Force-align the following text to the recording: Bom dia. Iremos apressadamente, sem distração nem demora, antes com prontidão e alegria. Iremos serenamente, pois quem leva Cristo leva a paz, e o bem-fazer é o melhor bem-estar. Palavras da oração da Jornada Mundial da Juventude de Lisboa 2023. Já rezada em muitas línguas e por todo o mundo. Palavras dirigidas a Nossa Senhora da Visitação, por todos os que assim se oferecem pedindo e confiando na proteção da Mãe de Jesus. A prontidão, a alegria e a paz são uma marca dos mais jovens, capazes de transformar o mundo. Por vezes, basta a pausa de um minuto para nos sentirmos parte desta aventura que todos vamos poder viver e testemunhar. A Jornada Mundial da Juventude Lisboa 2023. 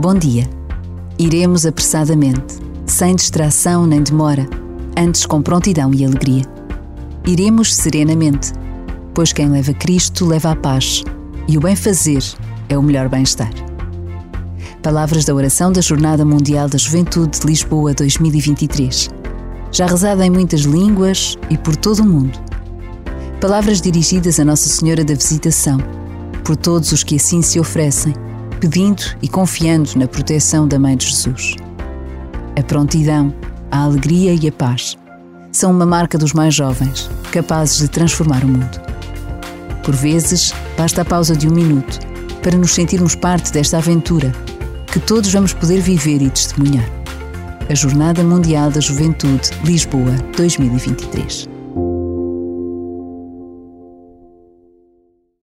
Bom 0.00 0.14
dia. 0.14 0.48
Iremos 1.18 1.66
apressadamente, 1.66 2.54
sem 2.86 3.16
distração 3.16 3.84
nem 3.84 4.00
demora, 4.00 4.48
antes 4.96 5.26
com 5.26 5.42
prontidão 5.42 5.92
e 5.92 6.04
alegria. 6.04 6.44
Iremos 7.26 7.74
serenamente, 7.74 8.52
pois 9.12 9.32
quem 9.32 9.48
leva 9.48 9.74
Cristo 9.74 10.24
leva 10.24 10.52
a 10.52 10.56
paz, 10.56 11.02
e 11.48 11.58
o 11.58 11.60
bem-fazer 11.60 12.22
é 12.68 12.78
o 12.78 12.82
melhor 12.82 13.08
bem-estar. 13.08 13.50
Palavras 14.84 15.24
da 15.24 15.34
oração 15.34 15.72
da 15.72 15.80
Jornada 15.80 16.24
Mundial 16.24 16.68
da 16.68 16.78
Juventude 16.78 17.40
de 17.40 17.46
Lisboa 17.48 17.92
2023. 17.92 19.10
Já 19.72 19.86
rezada 19.86 20.24
em 20.24 20.30
muitas 20.30 20.60
línguas 20.60 21.36
e 21.50 21.58
por 21.58 21.74
todo 21.74 22.04
o 22.04 22.06
mundo. 22.06 22.38
Palavras 23.40 23.80
dirigidas 23.80 24.38
a 24.38 24.44
Nossa 24.44 24.68
Senhora 24.68 25.04
da 25.04 25.14
Visitação, 25.14 25.78
por 26.44 26.56
todos 26.56 26.92
os 26.92 27.02
que 27.02 27.16
assim 27.16 27.42
se 27.42 27.58
oferecem 27.58 28.14
pedindo 28.58 29.02
e 29.22 29.28
confiando 29.28 29.90
na 29.96 30.06
proteção 30.06 30.66
da 30.66 30.78
Mãe 30.78 30.96
de 30.96 31.06
Jesus. 31.06 31.56
A 32.58 32.62
prontidão, 32.62 33.32
a 33.70 33.82
alegria 33.84 34.34
e 34.34 34.48
a 34.48 34.52
paz 34.52 34.96
são 35.52 35.70
uma 35.70 35.86
marca 35.86 36.18
dos 36.18 36.32
mais 36.32 36.54
jovens, 36.54 37.10
capazes 37.32 37.78
de 37.78 37.88
transformar 37.88 38.44
o 38.44 38.48
mundo. 38.48 38.80
Por 39.82 39.94
vezes, 39.94 40.52
basta 40.76 41.02
a 41.02 41.04
pausa 41.04 41.34
de 41.34 41.48
um 41.48 41.52
minuto 41.52 41.98
para 42.42 42.56
nos 42.56 42.72
sentirmos 42.72 43.14
parte 43.14 43.52
desta 43.52 43.78
aventura 43.78 44.32
que 44.92 45.00
todos 45.00 45.32
vamos 45.32 45.52
poder 45.52 45.80
viver 45.80 46.22
e 46.22 46.30
testemunhar. 46.30 46.88
A 47.68 47.74
Jornada 47.74 48.22
Mundial 48.22 48.70
da 48.70 48.80
Juventude 48.80 49.50
Lisboa 49.64 50.12
2023. 50.36 51.57